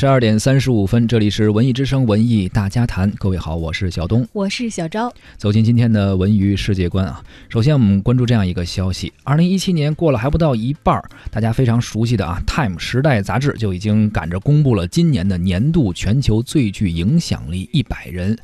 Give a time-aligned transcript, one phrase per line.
[0.00, 3.10] 十二点三十五分，这里是文艺之声文艺大家谈。
[3.18, 5.12] 各位好，我是小东，我是小昭。
[5.36, 18.38] 走进今天的文娱世界观啊，首先我们关注这样一个消息：二零一七年过了还不到一半，大家非常熟悉的啊，《Time》时代杂志就已经赶着公布了今年的年度全球最具影响力一百人。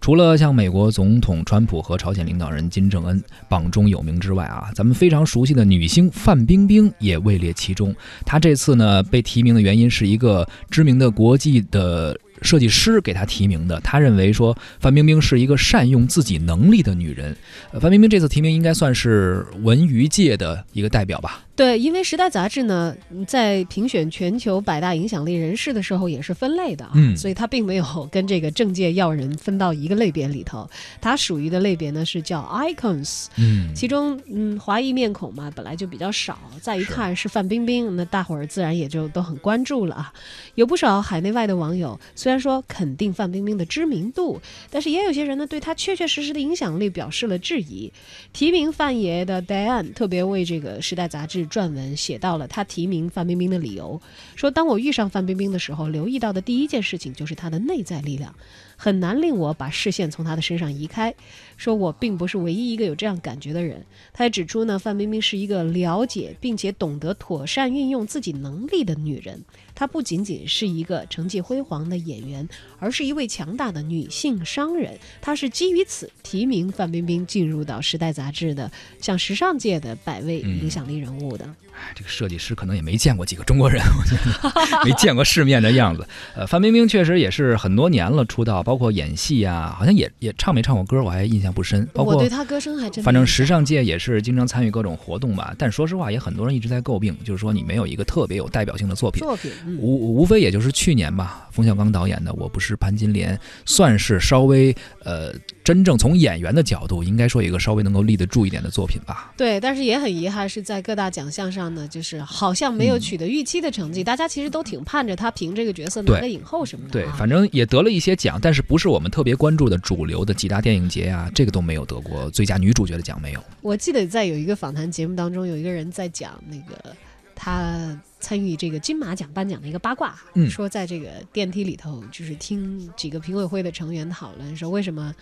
[0.00, 7.96] 除了像美国总统川普和朝鲜领导人金正恩榜中有名之外啊，咱们非常熟悉的女星范冰冰也位列其中。
[8.26, 13.80] 她这次呢被提名的原因是一个知名的国际的设计师给她提名的。
[13.80, 17.36] 他认为说范冰冰是一个善用自己能力的女人。
[17.80, 21.47] 范冰冰这次提名应该算是文娱界的一个代表吧。
[21.58, 30.70] 对，因为《时代》杂志呢，在评选全球百大影响力人士的时候也是分类的啊，所以它并没有 跟这个政界要人分到一个类别里头。
[31.00, 40.12] 它属于的类别呢是叫 icons，嗯，其中嗯华裔面孔嘛本来就比较少，再一看是范冰冰，那大伙儿自然也就都很关注了啊。
[40.54, 47.92] 有不少海内外的网友虽然说肯定范冰冰的知名度，但是也有些人呢对她确确实实的影响力表示了质疑。
[48.32, 51.47] 提名范爷的 Diane 特别为这个《时代》杂志。
[51.48, 54.00] 撰文写到了他提名范冰冰的理由，
[54.36, 58.34] 说当我遇上范冰冰的时候，留意到的第一件事情就是她的内在力量，
[58.76, 61.14] 很难令我把视线从她的身上移开。
[61.56, 63.84] 说我并不是唯一一个有这样感觉的人。
[64.12, 69.44] 他还指出呢，范冰冰是一个了解并且懂得妥善运用自己能力的女人。
[69.78, 72.48] 她不仅仅是一个成绩辉煌的演员，
[72.80, 74.98] 而是一位强大的女性商人。
[75.20, 78.68] 她是基于此提名范冰冰进入到《时代》杂志的
[79.00, 81.48] 像时尚界的百位影响力人物的。
[81.94, 86.04] 这个设计师可能也没见过几个中国人，我觉得没见过世面的样子。
[86.34, 91.88] 呃，范冰冰确实也是很多年了出道，包括演戏啊，好像也也唱没唱过歌，我还印象不深。
[91.94, 93.04] 包括我对她歌声还真。
[93.04, 95.54] 反正时尚界也是经常参与各种活动吧。
[95.56, 99.20] 但说实话，也很多人一直在诟病，就是说你没有一个特别有代表性的作品。
[99.20, 103.36] 作品无无非也就是去年吧，冯小刚导演的《我不是潘金莲》
[103.66, 104.74] 算是稍微
[105.04, 105.34] 呃。
[105.68, 109.34] 真正从演员的角度，应该说一个稍微能够立得住一点的作品吧。
[109.36, 114.02] 对，但是也很遗憾，是在各大奖项上呢，就是好像没有取得预期的成绩。
[114.02, 116.92] 大家其实都挺盼着他凭这个角色拿个影后什么的。
[116.92, 123.44] 对，反正也得了一些奖，但是不是我们特别关注的主流的几大电影节啊，这个都没有得过最佳女主角的奖，没有。
[123.60, 126.96] 我记得在有一个访谈节目当中，有一个人在讲那个
[127.34, 130.18] 他参与这个金马奖颁奖的一个八卦，
[130.48, 135.14] 说在这个电梯里头，就是听几个评委会的成员讨论说为什么。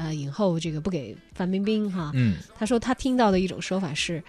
[0.00, 4.22] 呃，影后这个不给范冰冰哈，嗯，他说他听到的一种说法是，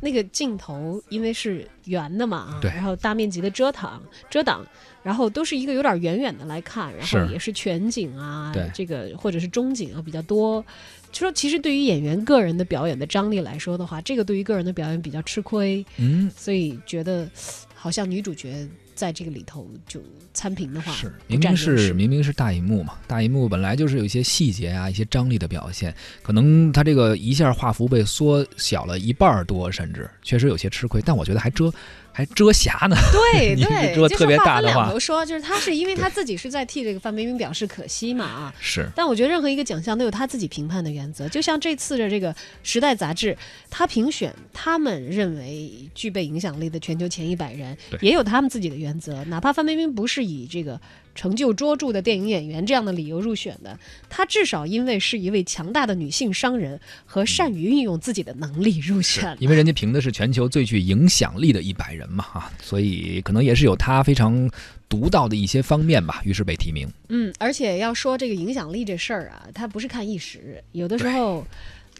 [0.00, 4.66] 那个镜头因为是圆的嘛啊，对，然后大面积的遮挡遮挡，
[5.02, 10.64] 然后都是一个有点远远的来看，然后也是全景啊，这个或者是中景啊比较多，
[11.12, 17.28] 就说其实对于演员个人的表演的张力来说的话，这个对于个人的表演比较吃亏，嗯，所以觉得
[17.74, 18.68] 好像女主角。
[19.00, 19.98] 在这个里头就
[20.34, 31.72] 参评的话，是明明是明明是大银幕嘛，大银幕本来就是有一些细节啊，一些张力的表现，可能他这个一下画幅被缩小了一半多，甚至确实有些吃亏，但我觉得还遮。
[32.12, 32.96] 还遮瑕呢？
[33.12, 38.54] 对对， 遮特别大的话，说就是他是因为他自己是在替这个范冰冰表示可惜嘛啊。
[38.60, 38.88] 是。
[38.94, 42.32] 但我觉得任何一个奖项都有他自己评判的原则，就像这次的这个
[42.62, 43.36] 《时代》杂志，
[43.70, 49.24] 他评选他们认为具备影响力的全球前一百人，也有他们自己的原则。
[49.24, 50.80] 哪怕范冰冰不是以这个
[51.14, 53.78] 成就卓著的电影演员这样的理由入选的，
[54.08, 59.36] 她至少因为是一位强大的女性商人和善于运用自己的能力入选。
[59.38, 61.99] 因为人家评的是全球最具影响力的一百人。
[62.00, 64.50] 人嘛啊，所以可能也是有他非常
[64.88, 66.88] 独到的一些方面吧，于是被提名。
[67.10, 71.46] 嗯，而且要说这个影响力这事儿啊，他不是看一时，有的时候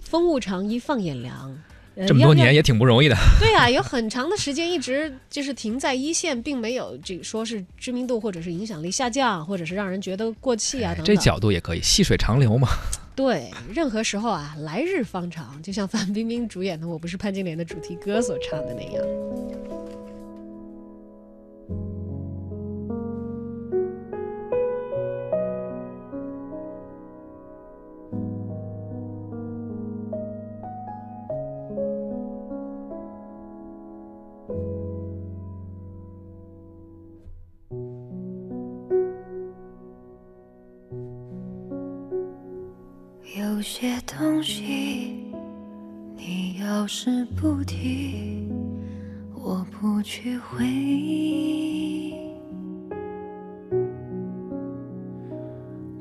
[0.00, 1.56] 风物长宜放眼量。
[2.06, 3.16] 这么多年也挺不容易的。
[3.38, 11.04] 对啊，有很长的时间一直就是停在一线，并没有这个说是知名度或者是影响力下降，或者是让人觉得过气啊等等。
[11.04, 12.68] 这角度也可以，细水长流嘛。
[13.14, 19.04] 对，任何时候啊，来日方长，就像范冰冰主演的《我不是潘金莲》的主题歌所唱的那样。
[43.72, 45.32] 些东西，
[46.16, 48.50] 你要是不提，
[49.32, 52.12] 我不去回忆。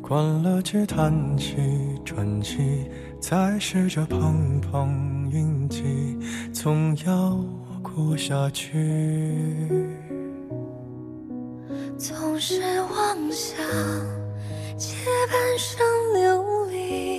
[0.02, 1.58] 关了机，叹息，
[2.04, 2.90] 喘息，
[3.22, 6.18] 再试着碰碰运气，
[6.52, 7.40] 总要
[7.84, 9.70] 过下去。
[12.00, 12.18] 总。
[12.42, 13.58] 是妄想，
[14.78, 14.96] 借
[15.30, 17.19] 半生流离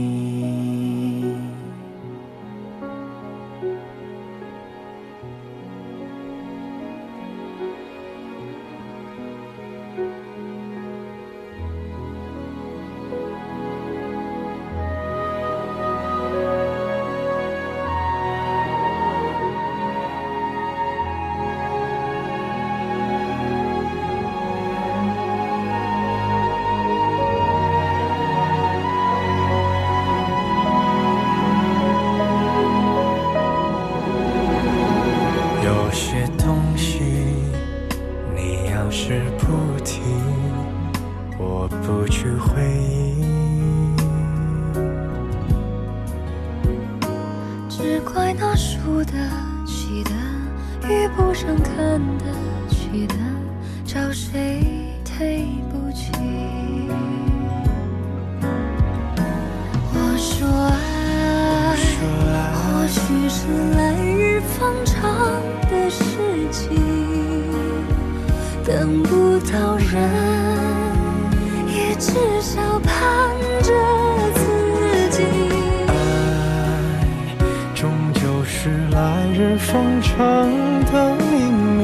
[49.05, 49.13] 得
[49.65, 50.11] 起的，
[50.87, 52.25] 遇不上看得
[52.69, 53.15] 起的，
[53.85, 54.61] 找谁
[55.17, 56.11] 对不起？
[59.93, 61.75] 我，说爱
[62.53, 62.99] 或许
[63.29, 63.37] 是
[63.75, 64.99] 来日方长
[65.69, 66.03] 的事
[66.51, 66.69] 情，
[68.65, 69.91] 等不到人，
[71.67, 72.11] 也至
[72.41, 72.89] 少盼
[73.63, 73.73] 着
[79.61, 81.79] 封城的秘密。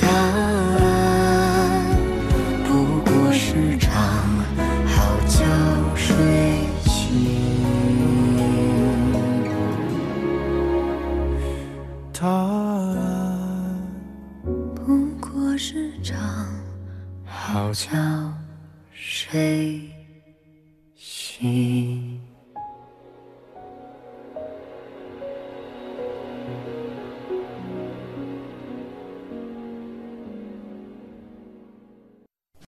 [0.00, 1.96] 答案
[2.64, 2.68] 不
[3.00, 3.90] 过是场
[4.86, 5.44] 好觉
[5.96, 6.06] 睡
[6.84, 6.90] 醒。
[12.12, 13.76] 答案
[14.74, 16.18] 不过是场
[17.24, 17.88] 好觉
[18.92, 19.80] 睡
[20.94, 22.29] 醒。